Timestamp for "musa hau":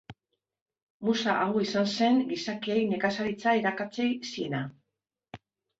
1.09-1.51